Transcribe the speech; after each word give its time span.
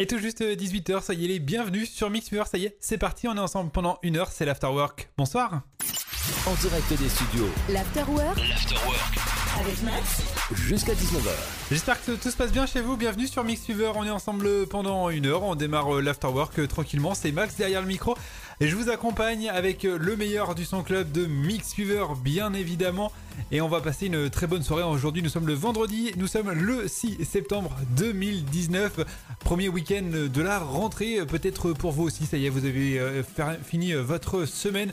Et 0.00 0.08
tout 0.08 0.18
juste 0.18 0.42
18h, 0.42 1.02
ça 1.02 1.14
y 1.14 1.24
est, 1.24 1.28
les 1.28 1.38
bienvenus 1.38 1.88
sur 1.88 2.10
Mixfever, 2.10 2.42
ça 2.50 2.58
y 2.58 2.64
est, 2.64 2.76
c'est 2.80 2.98
parti, 2.98 3.28
on 3.28 3.36
est 3.36 3.38
ensemble 3.38 3.70
pendant 3.70 4.00
une 4.02 4.16
heure, 4.16 4.32
c'est 4.32 4.44
l'afterwork. 4.44 5.08
Bonsoir. 5.16 5.62
En 6.48 6.54
direct 6.54 6.88
des 6.98 7.08
studios, 7.08 7.48
L'afterwork. 7.68 8.36
l'Afterwork, 8.36 9.43
avec 9.60 9.82
Max. 9.82 10.22
Jusqu'à 10.54 10.92
19h. 10.92 11.30
J'espère 11.70 12.04
que 12.04 12.12
tout 12.12 12.30
se 12.30 12.36
passe 12.36 12.52
bien 12.52 12.66
chez 12.66 12.80
vous, 12.80 12.96
bienvenue 12.96 13.26
sur 13.26 13.44
Mixfever, 13.44 13.92
on 13.94 14.04
est 14.04 14.10
ensemble 14.10 14.66
pendant 14.66 15.10
une 15.10 15.26
heure, 15.26 15.42
on 15.42 15.54
démarre 15.54 15.96
euh, 15.96 16.00
l'afterwork 16.00 16.58
euh, 16.58 16.66
tranquillement, 16.66 17.14
c'est 17.14 17.32
Max 17.32 17.56
derrière 17.56 17.80
le 17.80 17.86
micro, 17.86 18.16
et 18.60 18.68
je 18.68 18.76
vous 18.76 18.90
accompagne 18.90 19.48
avec 19.48 19.84
euh, 19.84 19.96
le 19.98 20.16
meilleur 20.16 20.54
du 20.54 20.64
son 20.64 20.82
club 20.82 21.12
de 21.12 21.26
Mixfever, 21.26 22.04
bien 22.22 22.52
évidemment, 22.52 23.12
et 23.52 23.60
on 23.60 23.68
va 23.68 23.80
passer 23.80 24.06
une 24.06 24.28
très 24.28 24.46
bonne 24.46 24.62
soirée, 24.62 24.82
aujourd'hui 24.82 25.22
nous 25.22 25.30
sommes 25.30 25.46
le 25.46 25.54
vendredi, 25.54 26.12
nous 26.16 26.26
sommes 26.26 26.50
le 26.50 26.88
6 26.88 27.24
septembre 27.24 27.76
2019, 27.96 29.00
premier 29.40 29.68
week-end 29.68 30.10
de 30.32 30.42
la 30.42 30.58
rentrée, 30.58 31.24
peut-être 31.26 31.72
pour 31.72 31.92
vous 31.92 32.04
aussi, 32.04 32.26
ça 32.26 32.36
y 32.36 32.46
est, 32.46 32.50
vous 32.50 32.64
avez 32.64 33.22
fini 33.64 33.92
votre 33.92 34.46
semaine, 34.46 34.92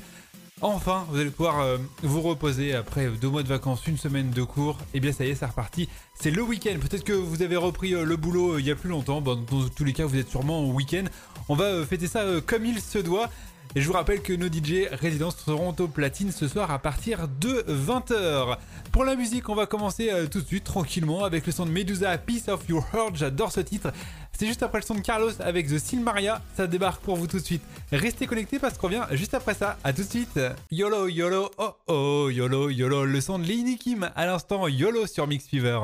Enfin, 0.64 1.08
vous 1.10 1.20
allez 1.20 1.32
pouvoir 1.32 1.60
euh, 1.62 1.78
vous 2.04 2.22
reposer 2.22 2.76
après 2.76 3.08
deux 3.08 3.30
mois 3.30 3.42
de 3.42 3.48
vacances, 3.48 3.88
une 3.88 3.98
semaine 3.98 4.30
de 4.30 4.44
cours. 4.44 4.78
Et 4.94 5.00
bien 5.00 5.12
ça 5.12 5.26
y 5.26 5.30
est, 5.30 5.36
c'est 5.36 5.48
reparti. 5.48 5.90
C'est 6.14 6.30
le 6.30 6.44
week-end. 6.44 6.76
Peut-être 6.80 7.04
que 7.04 7.14
vous 7.14 7.42
avez 7.42 7.56
repris 7.56 7.96
euh, 7.96 8.06
le 8.06 8.16
boulot 8.16 8.54
euh, 8.54 8.60
il 8.60 8.68
y 8.68 8.72
a 8.72 8.76
plus 8.76 8.90
longtemps. 8.90 9.22
Dans 9.22 9.38
tous 9.44 9.84
les 9.84 9.94
cas, 9.94 10.06
vous 10.06 10.18
êtes 10.18 10.30
sûrement 10.30 10.60
au 10.60 10.72
week-end. 10.72 11.06
On 11.50 11.56
va 11.56 11.84
fêter 11.84 12.06
ça 12.06 12.24
comme 12.46 12.64
il 12.64 12.80
se 12.80 13.00
doit. 13.00 13.32
Et 13.74 13.80
je 13.80 13.88
vous 13.88 13.94
rappelle 13.94 14.22
que 14.22 14.34
nos 14.34 14.48
DJ 14.48 14.88
résidents 14.92 15.32
seront 15.32 15.74
au 15.80 15.88
platine 15.88 16.32
ce 16.32 16.48
soir 16.48 16.72
à 16.72 16.80
partir 16.80 17.30
de 17.40 17.64
20h. 17.70 18.58
Pour 18.92 19.06
la 19.06 19.16
musique, 19.16 19.48
on 19.48 19.56
va 19.56 19.66
commencer 19.66 20.10
euh, 20.12 20.28
tout 20.28 20.42
de 20.42 20.46
suite 20.46 20.66
tranquillement 20.66 21.24
avec 21.24 21.46
le 21.46 21.54
son 21.54 21.66
de 21.66 21.72
Medusa, 21.72 22.18
Piece 22.18 22.50
of 22.50 22.68
Your 22.68 22.86
Heart. 22.94 23.16
J'adore 23.16 23.50
ce 23.54 23.62
titre. 23.62 23.94
C'est 24.38 24.46
juste 24.46 24.62
après 24.62 24.80
le 24.80 24.86
son 24.86 24.96
de 24.96 25.00
Carlos 25.00 25.32
avec 25.40 25.68
The 25.68 25.78
Silmaria. 25.78 26.42
Ça 26.58 26.68
débarque 26.68 27.02
pour 27.02 27.16
vous 27.16 27.28
tout 27.28 27.40
de 27.40 27.46
suite. 27.46 27.62
Restez 27.94 28.28
connectés 28.28 28.60
parce 28.60 28.78
qu'on 28.78 28.88
revient 28.88 29.06
juste 29.12 29.36
après 29.36 29.54
ça. 29.54 29.78
À 29.86 29.94
tout 29.94 30.04
de 30.04 30.10
suite. 30.10 30.38
YOLO, 30.70 31.08
YOLO, 31.08 31.50
oh 31.58 31.72
oh, 31.88 32.30
YOLO, 32.30 32.70
YOLO. 32.70 33.06
Le 33.06 33.22
son 33.22 33.40
de 33.40 33.46
Lini 33.46 33.78
Kim 33.78 34.10
à 34.18 34.26
l'instant. 34.26 34.68
YOLO 34.68 35.08
sur 35.08 35.28
Mix 35.28 35.48
Fever. 35.48 35.80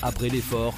Après 0.00 0.30
l'effort, 0.30 0.74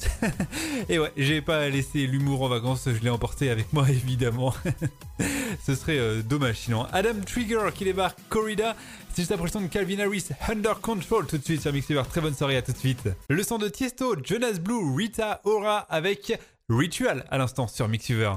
Et 0.88 0.98
ouais, 0.98 1.12
j'ai 1.16 1.40
pas 1.40 1.68
laissé 1.68 2.06
l'humour 2.06 2.42
en 2.42 2.48
vacances, 2.48 2.84
je 2.86 3.02
l'ai 3.02 3.10
emporté 3.10 3.50
avec 3.50 3.72
moi 3.72 3.86
évidemment. 3.90 4.54
Ce 5.66 5.74
serait 5.74 5.98
euh, 5.98 6.22
dommage 6.22 6.56
sinon. 6.56 6.86
Adam 6.92 7.20
Trigger 7.26 7.68
qui 7.74 7.84
débarque, 7.84 8.18
Corrida. 8.28 8.76
C'est 9.10 9.22
juste 9.22 9.32
après 9.32 9.48
son 9.48 9.60
de 9.60 9.66
Calvin 9.66 9.98
Harris, 9.98 10.28
Under 10.48 10.80
Control 10.80 11.26
tout 11.26 11.38
de 11.38 11.44
suite 11.44 11.62
sur 11.62 11.72
Mixfever. 11.72 12.02
Très 12.08 12.20
bonne 12.20 12.34
soirée 12.34 12.56
à 12.56 12.62
tout 12.62 12.72
de 12.72 12.78
suite. 12.78 13.08
Le 13.28 13.42
son 13.42 13.58
de 13.58 13.68
Tiesto, 13.68 14.16
Jonas 14.22 14.58
Blue, 14.60 14.94
Rita 14.96 15.40
Ora 15.44 15.78
avec 15.78 16.38
Ritual 16.68 17.24
à 17.30 17.38
l'instant 17.38 17.66
sur 17.66 17.88
Mixfever. 17.88 18.34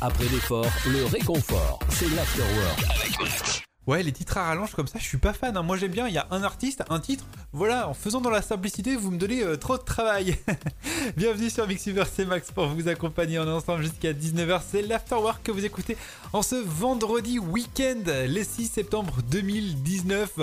Après 0.00 0.24
l'effort, 0.24 0.66
le 0.86 1.04
réconfort. 1.04 1.78
C'est 1.90 2.08
l'Afterwork 2.08 2.84
avec. 2.88 3.69
Ouais, 3.86 4.02
les 4.02 4.12
titres 4.12 4.36
à 4.38 4.44
rallonge 4.44 4.72
comme 4.74 4.86
ça, 4.86 4.98
je 4.98 5.04
suis 5.04 5.18
pas 5.18 5.32
fan. 5.32 5.56
hein. 5.56 5.62
Moi 5.62 5.76
j'aime 5.76 5.90
bien, 5.90 6.06
il 6.06 6.14
y 6.14 6.18
a 6.18 6.26
un 6.30 6.42
artiste, 6.44 6.84
un 6.90 7.00
titre. 7.00 7.24
Voilà, 7.52 7.88
en 7.88 7.94
faisant 7.94 8.20
dans 8.20 8.30
la 8.30 8.42
simplicité, 8.42 8.94
vous 8.94 9.10
me 9.10 9.18
donnez 9.18 9.42
euh, 9.42 9.56
trop 9.56 9.78
de 9.78 9.82
travail. 9.82 10.38
Bienvenue 11.16 11.50
sur 11.50 11.66
Mixfever, 11.66 12.04
c'est 12.12 12.24
Max 12.26 12.52
pour 12.52 12.66
vous 12.68 12.86
accompagner. 12.88 13.38
On 13.40 13.46
est 13.46 13.50
ensemble 13.50 13.82
jusqu'à 13.82 14.12
19h. 14.12 14.60
C'est 14.70 14.82
l'Afterwork 14.82 15.42
que 15.42 15.50
vous 15.50 15.64
écoutez 15.64 15.96
en 16.32 16.42
ce 16.42 16.54
vendredi 16.56 17.38
week-end, 17.38 18.02
le 18.06 18.44
6 18.44 18.66
septembre 18.66 19.16
2019. 19.30 20.38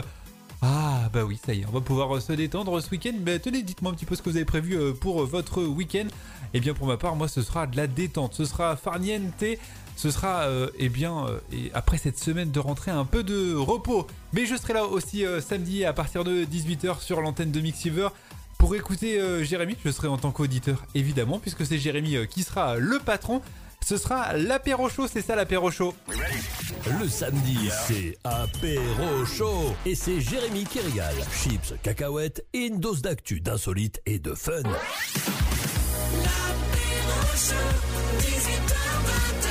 Ah 1.07 1.09
bah 1.13 1.23
oui, 1.23 1.39
ça 1.41 1.53
y 1.53 1.61
est, 1.61 1.65
on 1.65 1.71
va 1.71 1.79
pouvoir 1.79 2.13
euh, 2.13 2.19
se 2.19 2.33
détendre 2.33 2.81
ce 2.81 2.91
week-end. 2.91 3.13
Mais 3.25 3.39
tenez, 3.39 3.63
dites-moi 3.63 3.93
un 3.93 3.95
petit 3.95 4.03
peu 4.03 4.13
ce 4.13 4.21
que 4.21 4.29
vous 4.29 4.35
avez 4.35 4.43
prévu 4.43 4.75
euh, 4.75 4.91
pour 4.91 5.21
euh, 5.21 5.25
votre 5.25 5.63
week-end. 5.63 6.07
Et 6.53 6.59
bien 6.59 6.73
pour 6.73 6.85
ma 6.85 6.97
part, 6.97 7.15
moi 7.15 7.29
ce 7.29 7.41
sera 7.41 7.65
de 7.65 7.77
la 7.77 7.87
détente, 7.87 8.33
ce 8.33 8.43
sera 8.43 8.75
farniente, 8.75 9.41
ce 9.95 10.11
sera 10.11 10.41
euh, 10.41 10.67
eh 10.77 10.89
bien 10.89 11.25
après 11.73 11.97
cette 11.97 12.19
semaine 12.19 12.51
de 12.51 12.59
rentrée 12.59 12.91
un 12.91 13.05
peu 13.05 13.23
de 13.23 13.55
repos. 13.55 14.05
Mais 14.33 14.45
je 14.45 14.57
serai 14.57 14.73
là 14.73 14.83
aussi 14.83 15.23
samedi 15.39 15.85
à 15.85 15.93
partir 15.93 16.25
de 16.25 16.43
18h 16.43 16.99
sur 16.99 17.21
l'antenne 17.21 17.51
de 17.51 17.61
Mixiver. 17.61 18.09
Pour 18.57 18.75
écouter 18.75 19.45
Jérémy, 19.45 19.77
je 19.85 19.91
serai 19.91 20.09
en 20.09 20.17
tant 20.17 20.31
qu'auditeur 20.31 20.85
évidemment, 20.93 21.39
puisque 21.39 21.65
c'est 21.65 21.77
Jérémy 21.77 22.17
qui 22.27 22.43
sera 22.43 22.75
le 22.75 22.99
patron. 22.99 23.41
Ce 23.87 23.95
sera 23.95 24.33
l'apéro 24.33 24.89
chaud, 24.89 25.07
c'est 25.07 25.21
ça 25.21 25.37
l'apéro 25.37 25.71
chaud. 25.71 25.95
Le 26.99 27.07
samedi, 27.07 27.69
c'est 27.87 28.17
apéro 28.25 29.23
chaud. 29.25 29.73
Et 29.85 29.95
c'est 29.95 30.19
Jérémy 30.19 30.65
qui 30.65 30.81
régale. 30.81 31.15
Chips, 31.31 31.73
cacahuètes 31.83 32.45
et 32.51 32.65
une 32.65 32.81
dose 32.81 33.01
d'actu, 33.01 33.39
d'insolite 33.39 34.01
et 34.05 34.19
de 34.19 34.33
fun. 34.33 34.61
L'apéro 34.63 34.77
chaud, 37.33 37.55
18h-20h, 38.19 39.47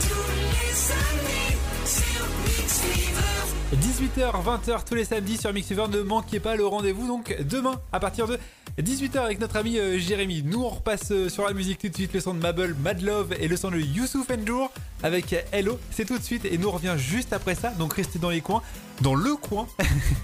tous 0.00 0.32
les 0.32 0.72
samedis 0.72 1.58
sur 1.84 2.24
Mix 2.46 2.80
Fever. 2.80 3.36
18h, 3.74 4.42
20h 4.42 4.84
tous 4.88 4.94
les 4.94 5.04
samedis 5.04 5.36
sur 5.36 5.52
Mixfever. 5.52 5.88
Ne 5.88 6.00
manquez 6.00 6.40
pas 6.40 6.56
le 6.56 6.64
rendez-vous 6.64 7.06
donc 7.06 7.36
demain 7.42 7.78
à 7.92 8.00
partir 8.00 8.26
de 8.26 8.38
18h 8.82 9.18
avec 9.18 9.40
notre 9.40 9.56
ami 9.56 9.78
euh, 9.78 9.98
Jérémy. 9.98 10.42
Nous 10.44 10.62
on 10.62 10.68
repasse 10.68 11.10
euh, 11.10 11.30
sur 11.30 11.46
la 11.46 11.54
musique 11.54 11.78
tout 11.78 11.88
de 11.88 11.94
suite 11.94 12.12
le 12.12 12.20
son 12.20 12.34
de 12.34 12.40
Mabel, 12.40 12.74
Mad 12.74 13.00
Love 13.00 13.34
et 13.40 13.48
le 13.48 13.56
son 13.56 13.70
de 13.70 13.78
Youssouf 13.78 14.28
N'Dour 14.28 14.70
avec 15.02 15.32
euh, 15.32 15.40
Hello. 15.50 15.78
C'est 15.90 16.04
tout 16.04 16.18
de 16.18 16.22
suite 16.22 16.44
et 16.44 16.58
nous 16.58 16.68
on 16.68 16.72
revient 16.72 16.94
juste 16.98 17.32
après 17.32 17.54
ça. 17.54 17.70
Donc 17.70 17.94
restez 17.94 18.18
dans 18.18 18.28
les 18.28 18.42
coins, 18.42 18.62
dans 19.00 19.14
le 19.14 19.34
coin. 19.34 19.66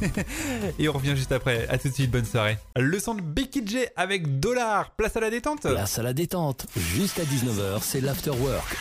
et 0.78 0.86
on 0.90 0.92
revient 0.92 1.16
juste 1.16 1.32
après. 1.32 1.66
À 1.68 1.78
tout 1.78 1.88
de 1.88 1.94
suite, 1.94 2.10
bonne 2.10 2.26
soirée. 2.26 2.58
Le 2.76 2.98
son 2.98 3.14
de 3.14 3.22
Becky 3.22 3.66
J 3.66 3.86
avec 3.96 4.38
Dollar. 4.38 4.90
Place 4.90 5.16
à 5.16 5.20
la 5.20 5.30
détente. 5.30 5.62
Place 5.62 5.98
à 5.98 6.02
la 6.02 6.12
détente. 6.12 6.66
Jusqu'à 6.76 7.22
19h, 7.22 7.80
c'est 7.80 8.02
l'Afterwork 8.02 8.76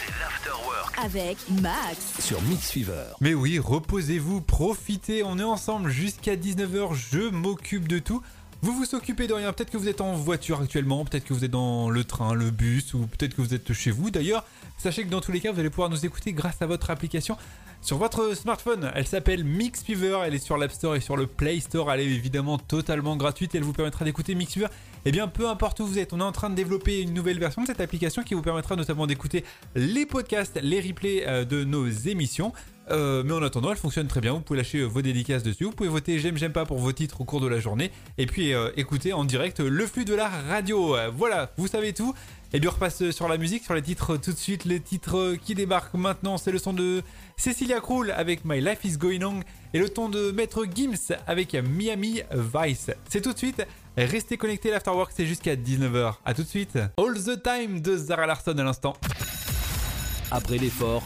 avec 1.01 1.37
Max. 1.61 1.97
sur 2.19 2.41
Mix 2.43 2.69
Fever. 2.71 3.05
Mais 3.21 3.33
oui, 3.33 3.57
reposez-vous, 3.57 4.41
profitez, 4.41 5.23
on 5.23 5.39
est 5.39 5.43
ensemble 5.43 5.89
jusqu'à 5.89 6.35
19h, 6.35 6.93
je 6.93 7.29
m'occupe 7.29 7.87
de 7.87 7.97
tout. 7.97 8.21
Vous 8.63 8.73
vous 8.73 8.93
occupez 8.93 9.25
de 9.25 9.33
rien, 9.33 9.51
peut-être 9.53 9.71
que 9.71 9.77
vous 9.77 9.87
êtes 9.87 10.01
en 10.01 10.13
voiture 10.13 10.61
actuellement, 10.61 11.03
peut-être 11.03 11.23
que 11.23 11.33
vous 11.33 11.43
êtes 11.43 11.49
dans 11.49 11.89
le 11.89 12.03
train, 12.03 12.35
le 12.35 12.51
bus, 12.51 12.93
ou 12.93 13.07
peut-être 13.07 13.35
que 13.35 13.41
vous 13.41 13.55
êtes 13.55 13.73
chez 13.73 13.89
vous. 13.89 14.11
D'ailleurs, 14.11 14.45
sachez 14.77 15.03
que 15.03 15.09
dans 15.09 15.19
tous 15.19 15.31
les 15.31 15.39
cas, 15.39 15.51
vous 15.51 15.59
allez 15.59 15.71
pouvoir 15.71 15.89
nous 15.89 16.05
écouter 16.05 16.31
grâce 16.31 16.61
à 16.61 16.67
votre 16.67 16.91
application 16.91 17.37
sur 17.81 17.97
votre 17.97 18.35
smartphone. 18.35 18.91
Elle 18.93 19.07
s'appelle 19.07 19.43
Mixfever, 19.43 20.19
elle 20.25 20.35
est 20.35 20.45
sur 20.45 20.57
l'App 20.57 20.71
Store 20.71 20.95
et 20.95 20.99
sur 20.99 21.17
le 21.17 21.25
Play 21.25 21.59
Store. 21.59 21.91
Elle 21.91 22.01
est 22.01 22.05
évidemment 22.05 22.59
totalement 22.59 23.15
gratuite 23.15 23.55
elle 23.55 23.63
vous 23.63 23.73
permettra 23.73 24.05
d'écouter 24.05 24.35
Mixfever. 24.35 24.67
Et 25.05 25.11
bien, 25.11 25.27
peu 25.27 25.47
importe 25.49 25.79
où 25.79 25.85
vous 25.85 25.97
êtes, 25.97 26.13
on 26.13 26.19
est 26.19 26.23
en 26.23 26.31
train 26.31 26.49
de 26.49 26.55
développer 26.55 27.01
une 27.01 27.13
nouvelle 27.13 27.39
version 27.39 27.63
de 27.63 27.67
cette 27.67 27.81
application 27.81 28.21
qui 28.23 28.35
vous 28.35 28.43
permettra 28.43 28.75
notamment 28.75 29.07
d'écouter 29.07 29.43
les 29.75 30.05
podcasts, 30.05 30.59
les 30.61 30.79
replays 30.79 31.23
euh, 31.27 31.43
de 31.43 31.63
nos 31.63 31.87
émissions. 31.87 32.53
Euh, 32.91 33.23
mais 33.25 33.33
en 33.33 33.41
attendant, 33.41 33.71
elle 33.71 33.77
fonctionne 33.77 34.07
très 34.07 34.21
bien. 34.21 34.33
Vous 34.33 34.41
pouvez 34.41 34.57
lâcher 34.57 34.83
vos 34.83 35.01
dédicaces 35.01 35.43
dessus. 35.43 35.63
Vous 35.63 35.71
pouvez 35.71 35.89
voter 35.89 36.19
j'aime, 36.19 36.37
j'aime 36.37 36.51
pas 36.51 36.65
pour 36.65 36.77
vos 36.77 36.91
titres 36.91 37.21
au 37.21 37.25
cours 37.25 37.39
de 37.39 37.47
la 37.47 37.59
journée. 37.59 37.89
Et 38.17 38.27
puis 38.27 38.53
euh, 38.53 38.69
écouter 38.75 39.13
en 39.13 39.23
direct 39.23 39.59
le 39.59 39.87
flux 39.87 40.05
de 40.05 40.13
la 40.13 40.29
radio. 40.29 40.95
Voilà, 41.15 41.51
vous 41.57 41.67
savez 41.67 41.93
tout. 41.93 42.13
Et 42.53 42.59
bien, 42.59 42.69
on 42.69 42.73
repasse 42.73 43.09
sur 43.11 43.29
la 43.29 43.37
musique, 43.37 43.63
sur 43.63 43.73
les 43.73 43.81
titres 43.81 44.17
tout 44.17 44.33
de 44.33 44.37
suite. 44.37 44.65
Les 44.65 44.81
titres 44.81 45.35
qui 45.41 45.55
débarquent 45.55 45.93
maintenant, 45.93 46.37
c'est 46.37 46.51
le 46.51 46.59
son 46.59 46.73
de 46.73 47.01
Cecilia 47.37 47.79
Krull 47.79 48.11
avec 48.11 48.43
My 48.45 48.59
Life 48.59 48.83
is 48.83 48.97
Going 48.97 49.23
On 49.23 49.39
et 49.73 49.79
le 49.79 49.87
ton 49.87 50.09
de 50.09 50.31
Maître 50.31 50.65
Gims 50.65 51.15
avec 51.27 51.53
Miami 51.55 52.21
Vice. 52.33 52.91
C'est 53.07 53.21
tout 53.21 53.31
de 53.31 53.37
suite. 53.37 53.65
Restez 53.97 54.37
connectés, 54.37 54.71
l'Afterwork, 54.71 55.11
c'est 55.15 55.25
jusqu'à 55.25 55.55
19h. 55.55 56.13
À 56.23 56.33
tout 56.33 56.43
de 56.43 56.47
suite. 56.47 56.77
All 56.97 57.13
the 57.13 57.43
Time 57.43 57.81
de 57.81 57.97
Zara 57.97 58.25
Larson 58.25 58.57
à 58.57 58.63
l'instant. 58.63 58.93
Après 60.31 60.57
l'effort, 60.57 61.03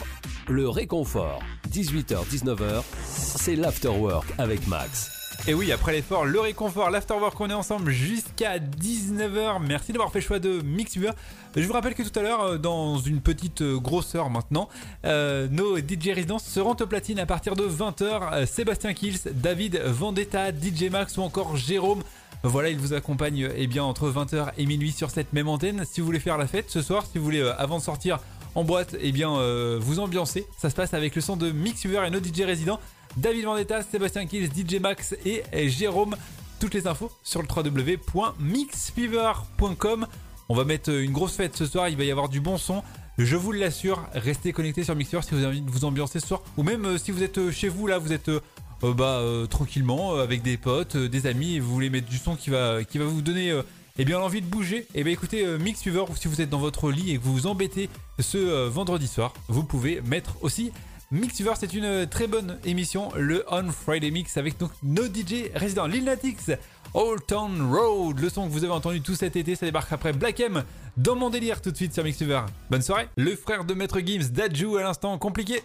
le 0.48 0.68
réconfort. 0.68 1.42
18h-19h, 1.68 2.82
c'est 3.04 3.56
l'Afterwork 3.56 4.26
avec 4.38 4.68
Max. 4.68 5.10
Et 5.48 5.54
oui, 5.54 5.72
après 5.72 5.92
l'effort, 5.92 6.24
le 6.24 6.40
réconfort, 6.40 6.90
l'afterwork, 6.90 7.40
on 7.40 7.50
est 7.50 7.54
ensemble 7.54 7.90
jusqu'à 7.90 8.26
jusqu'à 8.36 8.58
19h. 8.58 9.62
Merci 9.66 9.92
d'avoir 9.92 10.12
fait 10.12 10.18
le 10.18 10.24
choix 10.24 10.38
de 10.38 10.60
Mixuber. 10.62 11.10
Je 11.54 11.66
vous 11.66 11.72
rappelle 11.72 11.94
que 11.94 12.02
tout 12.02 12.18
à 12.18 12.22
l'heure, 12.22 12.42
euh, 12.42 12.58
dans 12.58 12.98
une 12.98 13.20
petite 13.20 13.62
euh, 13.62 13.78
grosseur 13.78 14.28
maintenant, 14.28 14.68
euh, 15.04 15.48
nos 15.50 15.78
DJ 15.78 16.10
résidents 16.14 16.38
seront 16.38 16.74
au 16.74 16.86
platine 16.86 17.18
à 17.18 17.24
partir 17.24 17.56
de 17.56 17.64
20h. 17.66 18.44
Sébastien 18.46 18.92
Kills, 18.92 19.20
David 19.32 19.80
Vendetta, 19.86 20.50
DJ 20.50 20.90
Max 20.90 21.16
ou 21.16 21.22
encore 21.22 21.56
Jérôme. 21.56 22.02
Voilà, 22.48 22.68
il 22.68 22.78
vous 22.78 22.92
accompagne 22.92 23.48
eh 23.56 23.66
bien 23.66 23.82
entre 23.84 24.10
20h 24.10 24.52
et 24.56 24.66
minuit 24.66 24.92
sur 24.92 25.10
cette 25.10 25.32
même 25.32 25.48
antenne. 25.48 25.84
Si 25.84 26.00
vous 26.00 26.06
voulez 26.06 26.20
faire 26.20 26.38
la 26.38 26.46
fête 26.46 26.66
ce 26.68 26.82
soir, 26.82 27.04
si 27.10 27.18
vous 27.18 27.24
voulez 27.24 27.42
avant 27.58 27.78
de 27.78 27.82
sortir 27.82 28.20
en 28.54 28.62
boîte, 28.64 28.96
eh 29.00 29.12
bien 29.12 29.30
vous 29.78 30.00
ambiancer. 30.00 30.46
Ça 30.56 30.70
se 30.70 30.74
passe 30.74 30.94
avec 30.94 31.14
le 31.14 31.20
son 31.20 31.36
de 31.36 31.50
Mixuber 31.50 32.02
et 32.06 32.10
nos 32.10 32.22
DJ 32.22 32.42
résidents. 32.42 32.80
David 33.16 33.44
Vendetta, 33.44 33.82
Sébastien 33.82 34.26
Kills, 34.26 34.48
DJ 34.48 34.80
Max 34.80 35.14
et 35.24 35.42
Jérôme. 35.68 36.16
Toutes 36.60 36.74
les 36.74 36.86
infos 36.86 37.10
sur 37.22 37.42
le 37.42 37.48
www.mixfever.com. 37.48 40.06
On 40.48 40.54
va 40.54 40.64
mettre 40.64 40.90
une 40.90 41.12
grosse 41.12 41.34
fête 41.34 41.56
ce 41.56 41.66
soir, 41.66 41.88
il 41.88 41.96
va 41.96 42.04
y 42.04 42.10
avoir 42.10 42.28
du 42.28 42.40
bon 42.40 42.56
son. 42.56 42.82
Je 43.18 43.34
vous 43.34 43.50
l'assure, 43.50 44.06
restez 44.12 44.52
connectés 44.52 44.84
sur 44.84 44.94
Mixer 44.94 45.22
si 45.22 45.30
vous 45.30 45.38
avez 45.38 45.46
envie 45.46 45.64
vous 45.66 45.84
ambiancer 45.84 46.20
ce 46.20 46.26
soir. 46.26 46.42
Ou 46.56 46.62
même 46.62 46.84
euh, 46.84 46.98
si 46.98 47.10
vous 47.10 47.22
êtes 47.22 47.38
euh, 47.38 47.50
chez 47.50 47.68
vous 47.68 47.86
là, 47.86 47.98
vous 47.98 48.12
êtes 48.12 48.28
euh, 48.28 48.40
bah, 48.82 49.22
tranquillement 49.48 50.16
avec 50.16 50.42
des 50.42 50.56
potes, 50.56 50.96
des 50.96 51.26
amis, 51.26 51.58
vous 51.58 51.72
voulez 51.72 51.90
mettre 51.90 52.08
du 52.08 52.18
son 52.18 52.36
qui 52.36 52.50
va, 52.50 52.84
qui 52.84 52.98
va 52.98 53.04
vous 53.04 53.22
donner 53.22 53.58
eh 53.98 54.04
bien 54.04 54.18
l'envie 54.18 54.42
de 54.42 54.46
bouger. 54.46 54.86
Eh 54.94 55.04
bien 55.04 55.12
écoutez, 55.12 55.46
ou 55.46 56.16
si 56.16 56.28
vous 56.28 56.40
êtes 56.40 56.50
dans 56.50 56.58
votre 56.58 56.90
lit 56.90 57.12
et 57.12 57.18
que 57.18 57.22
vous 57.22 57.32
vous 57.32 57.46
embêtez 57.46 57.88
ce 58.18 58.68
vendredi 58.68 59.06
soir, 59.06 59.32
vous 59.48 59.64
pouvez 59.64 60.00
mettre 60.02 60.36
aussi 60.42 60.72
Mixuver, 61.12 61.52
c'est 61.56 61.72
une 61.72 62.08
très 62.08 62.26
bonne 62.26 62.58
émission, 62.64 63.12
le 63.14 63.44
On 63.48 63.70
Friday 63.70 64.10
Mix 64.10 64.36
avec 64.38 64.56
nos 64.82 65.04
DJ 65.04 65.52
résidents. 65.54 65.86
Lil 65.86 66.02
Natix, 66.02 66.50
Old 66.94 67.24
Town 67.28 67.72
Road, 67.72 68.18
le 68.18 68.28
son 68.28 68.48
que 68.48 68.52
vous 68.52 68.64
avez 68.64 68.72
entendu 68.72 69.00
tout 69.00 69.14
cet 69.14 69.36
été, 69.36 69.54
ça 69.54 69.66
débarque 69.66 69.92
après 69.92 70.12
Black 70.12 70.40
M 70.40 70.64
dans 70.96 71.14
mon 71.14 71.30
délire 71.30 71.62
tout 71.62 71.70
de 71.70 71.76
suite 71.76 71.94
sur 71.94 72.02
Mixuver. 72.02 72.40
Bonne 72.70 72.82
soirée. 72.82 73.06
Le 73.16 73.36
frère 73.36 73.64
de 73.64 73.72
Maître 73.74 74.00
Gims, 74.00 74.32
Dajou 74.32 74.78
à 74.78 74.82
l'instant 74.82 75.16
compliqué. 75.16 75.62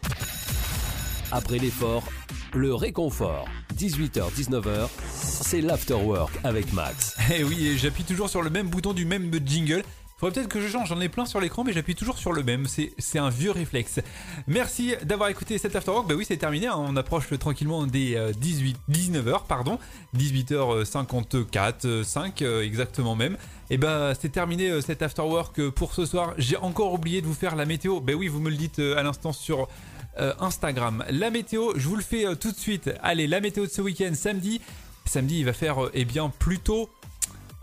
Après 1.31 1.57
l'effort, 1.57 2.03
le 2.53 2.73
réconfort. 2.73 3.45
18h-19h, 3.75 4.89
c'est 5.13 5.61
l'afterwork 5.61 6.31
avec 6.43 6.73
Max. 6.73 7.15
Eh 7.33 7.43
oui, 7.43 7.77
j'appuie 7.77 8.03
toujours 8.03 8.29
sur 8.29 8.41
le 8.41 8.49
même 8.49 8.67
bouton 8.67 8.93
du 8.93 9.05
même 9.05 9.31
jingle. 9.45 9.83
Faudrait 10.21 10.35
peut-être 10.35 10.49
que 10.49 10.61
je 10.61 10.67
change, 10.67 10.89
j'en 10.89 11.01
ai 11.01 11.09
plein 11.09 11.25
sur 11.25 11.41
l'écran, 11.41 11.63
mais 11.63 11.73
j'appuie 11.73 11.95
toujours 11.95 12.19
sur 12.19 12.31
le 12.31 12.43
même. 12.43 12.67
C'est 12.67 13.17
un 13.17 13.31
vieux 13.31 13.49
réflexe. 13.49 14.01
Merci 14.45 14.93
d'avoir 15.01 15.29
écouté 15.29 15.57
cet 15.57 15.75
Afterwork. 15.75 16.07
Bah 16.07 16.13
oui, 16.15 16.25
c'est 16.27 16.37
terminé. 16.37 16.67
Hein. 16.67 16.75
On 16.77 16.95
approche 16.95 17.27
tranquillement 17.39 17.87
des 17.87 18.31
18, 18.37 18.77
euh, 18.87 18.93
19h, 18.93 19.47
pardon. 19.47 19.79
18h54, 20.15 22.03
5 22.03 22.41
euh, 22.43 22.61
exactement 22.61 23.15
même. 23.15 23.35
Et 23.71 23.77
bah 23.77 24.13
c'est 24.13 24.31
terminé 24.31 24.69
euh, 24.69 24.81
cet 24.81 25.01
Afterwork 25.01 25.69
pour 25.69 25.95
ce 25.95 26.05
soir. 26.05 26.35
J'ai 26.37 26.57
encore 26.57 26.93
oublié 26.93 27.21
de 27.21 27.25
vous 27.25 27.33
faire 27.33 27.55
la 27.55 27.65
météo. 27.65 27.99
Bah 27.99 28.13
oui, 28.13 28.27
vous 28.27 28.39
me 28.39 28.51
le 28.51 28.57
dites 28.57 28.77
à 28.77 29.01
l'instant 29.01 29.33
sur 29.33 29.69
Instagram. 30.17 31.03
La 31.09 31.29
météo, 31.29 31.73
je 31.75 31.87
vous 31.87 31.95
le 31.95 32.03
fais 32.03 32.35
tout 32.35 32.51
de 32.51 32.57
suite. 32.57 32.91
Allez, 33.01 33.27
la 33.27 33.39
météo 33.39 33.65
de 33.65 33.71
ce 33.71 33.81
week-end, 33.81 34.11
samedi. 34.13 34.61
Samedi, 35.05 35.39
il 35.39 35.45
va 35.45 35.53
faire 35.53 35.89
eh 35.93 36.05
bien 36.05 36.29
plutôt 36.29 36.89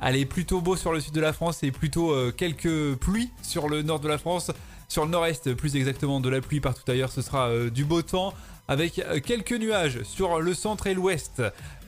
Allez, 0.00 0.27
plutôt 0.27 0.61
beau 0.61 0.77
sur 0.77 0.93
le 0.93 1.00
sud 1.00 1.12
de 1.12 1.21
la 1.21 1.33
France 1.33 1.65
et 1.65 1.73
plutôt 1.73 2.12
euh, 2.12 2.31
quelques 2.31 2.95
pluies 2.95 3.31
sur 3.43 3.69
le 3.69 3.83
nord 3.83 3.99
de 3.99 4.06
la 4.06 4.17
France. 4.17 4.53
Sur 4.87 5.05
le 5.05 5.11
nord-est, 5.11 5.55
plus 5.55 5.75
exactement 5.75 6.21
de 6.21 6.29
la 6.29 6.41
pluie 6.41 6.61
partout 6.61 6.89
ailleurs, 6.89 7.11
ce 7.11 7.21
sera 7.21 7.49
euh, 7.49 7.69
du 7.69 7.85
beau 7.85 8.00
temps 8.03 8.33
avec 8.69 9.00
euh, 9.00 9.19
quelques 9.19 9.53
nuages 9.53 10.03
sur 10.05 10.41
le 10.41 10.55
centre 10.55 10.87
et 10.87 10.95
l'ouest. 10.95 11.43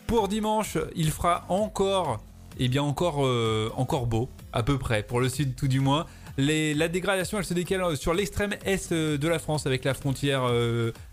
Pour 0.08 0.26
dimanche, 0.26 0.76
il 0.96 1.12
fera 1.12 1.44
encore, 1.48 2.20
eh 2.58 2.66
bien 2.66 2.82
encore, 2.82 3.20
encore 3.76 4.08
beau, 4.08 4.28
à 4.52 4.64
peu 4.64 4.76
près, 4.76 5.04
pour 5.04 5.20
le 5.20 5.28
sud 5.28 5.54
tout 5.54 5.68
du 5.68 5.78
moins. 5.78 6.04
La 6.38 6.88
dégradation, 6.88 7.38
elle 7.38 7.44
se 7.44 7.54
décale 7.54 7.96
sur 7.96 8.14
l'extrême 8.14 8.54
est 8.64 8.92
de 8.92 9.28
la 9.28 9.38
France 9.38 9.66
avec 9.66 9.84
la 9.84 9.94
frontière 9.94 10.42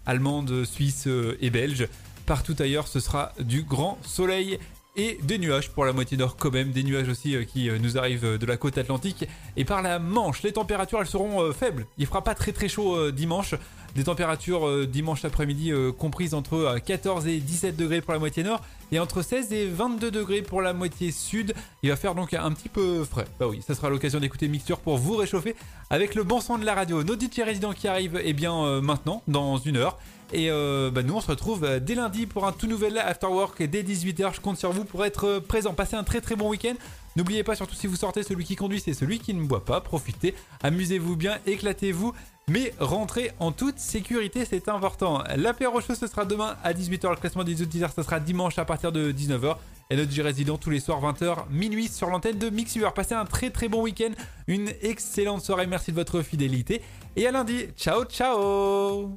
allemande, 0.06 0.66
suisse 0.66 1.08
et 1.42 1.50
belge. 1.50 1.88
Partout 2.26 2.56
ailleurs, 2.60 2.88
ce 2.88 3.00
sera 3.00 3.32
du 3.40 3.64
grand 3.64 3.98
soleil 4.04 4.60
et 4.98 5.20
des 5.24 5.38
nuages 5.38 5.70
pour 5.70 5.86
la 5.86 5.94
moitié 5.94 6.18
nord 6.18 6.36
quand 6.36 6.52
même, 6.52 6.72
des 6.72 6.84
nuages 6.84 7.08
aussi 7.08 7.36
euh, 7.36 7.44
qui 7.44 7.70
euh, 7.70 7.78
nous 7.78 7.98
arrivent 7.98 8.26
euh, 8.26 8.38
de 8.38 8.46
la 8.48 8.58
côte 8.58 8.78
atlantique 8.80 9.28
et 9.56 9.64
par 9.64 9.84
la 9.84 10.00
Manche. 10.00 10.42
Les 10.42 10.52
températures 10.52 11.00
elles 11.00 11.08
seront 11.08 11.54
faibles. 11.54 11.86
Il 11.98 12.08
fera 12.08 12.24
pas 12.24 12.34
très 12.34 12.52
très 12.52 12.68
chaud 12.68 13.12
dimanche. 13.12 13.54
Des 13.96 14.04
températures 14.04 14.88
dimanche 14.88 15.26
après-midi 15.26 15.72
comprises 15.98 16.34
entre 16.34 16.78
14 16.86 17.26
et 17.28 17.40
17 17.40 17.76
degrés 17.76 18.02
pour 18.02 18.14
la 18.14 18.20
moitié 18.20 18.44
nord 18.44 18.62
et 18.92 19.00
entre 19.00 19.22
16 19.22 19.52
et 19.54 19.66
22 19.66 20.12
degrés 20.12 20.42
pour 20.42 20.62
la 20.62 20.74
moitié 20.74 21.12
sud. 21.12 21.56
Il 21.82 21.90
va 21.90 21.96
faire 21.96 22.14
donc 22.14 22.34
un 22.34 22.52
petit 22.52 22.70
peu 22.70 23.04
frais. 23.04 23.26
Bah 23.40 23.48
oui, 23.48 23.62
ça 23.66 23.74
sera 23.74 23.90
l'occasion 23.90 24.20
d'écouter 24.20 24.48
Mixture 24.48 24.80
pour 24.80 24.98
vous 24.98 25.16
réchauffer 25.16 25.56
avec 25.90 26.14
le 26.14 26.24
bon 26.24 26.42
son 26.42 26.58
de 26.58 26.66
la 26.66 26.76
radio. 26.76 27.04
Nos 27.04 27.16
DJ 27.16 27.40
résidents 27.44 27.74
qui 27.74 27.88
arrivent 27.88 28.22
eh 28.24 28.34
bien 28.34 28.82
maintenant 28.82 29.24
dans 29.28 29.58
une 29.58 29.78
heure. 29.78 29.98
Et 30.34 30.50
euh, 30.50 30.92
bah, 30.92 31.04
nous, 31.04 31.16
on 31.16 31.22
se 31.22 31.28
retrouve 31.28 31.64
euh, 31.64 31.80
dès 31.80 31.96
lundi 31.96 32.26
pour 32.26 32.46
un 32.46 32.52
tout 32.52 32.68
nouvel 32.68 32.98
After 32.98 33.28
Work 33.28 33.64
dès 33.64 33.84
18h. 33.84 34.36
Je 34.36 34.42
compte 34.42 34.58
sur 34.58 34.72
vous 34.72 34.84
pour 34.84 35.06
être 35.06 35.26
euh, 35.26 35.40
présent. 35.40 35.74
Passez 35.74 35.96
un 35.96 36.04
très 36.04 36.20
très 36.20 36.36
bon 36.36 36.50
week-end. 36.50 36.74
N'oubliez 37.18 37.44
pas, 37.44 37.56
surtout 37.56 37.74
si 37.74 37.88
vous 37.88 37.96
sortez, 37.96 38.22
celui 38.22 38.46
qui 38.46 38.56
conduit, 38.56 38.80
c'est 38.80 38.94
celui 38.94 39.18
qui 39.18 39.34
ne 39.34 39.44
boit 39.44 39.66
pas. 39.66 39.82
Profitez, 39.82 40.36
amusez-vous 40.62 41.16
bien, 41.16 41.40
éclatez-vous. 41.48 42.14
Mais 42.48 42.74
rentrez 42.80 43.32
en 43.40 43.52
toute 43.52 43.80
sécurité, 43.80 44.46
c'est 44.46 44.70
important. 44.70 45.24
L'apéro 45.36 45.82
show, 45.82 45.96
ce 45.96 46.06
sera 46.06 46.26
demain 46.26 46.56
à 46.64 46.74
18h. 46.74 47.10
Le 47.10 47.16
classement 47.16 47.44
des 47.44 47.60
auditeurs, 47.64 47.92
ce 47.92 48.04
sera 48.04 48.20
dimanche 48.20 48.60
à 48.60 48.66
partir 48.66 48.92
de 48.92 49.12
19h. 49.12 49.58
Et 49.90 49.96
notre 49.96 50.12
G 50.12 50.22
résident 50.22 50.58
tous 50.58 50.70
les 50.70 50.80
soirs 50.80 51.02
20h, 51.02 51.50
minuit 51.50 51.88
sur 51.88 52.08
l'antenne 52.10 52.38
de 52.38 52.52
Mixuver. 52.52 52.90
Passez 52.94 53.16
un 53.16 53.26
très 53.26 53.50
très 53.50 53.68
bon 53.68 53.82
week-end, 53.82 54.12
une 54.46 54.70
excellente 54.84 55.42
soirée. 55.42 55.66
Merci 55.66 55.92
de 55.92 55.96
votre 55.96 56.22
fidélité. 56.22 56.84
Et 57.16 57.26
à 57.26 57.32
lundi. 57.32 57.66
Ciao, 57.76 58.04
ciao 58.06 59.10